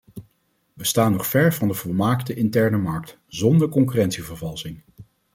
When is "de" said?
1.67-1.73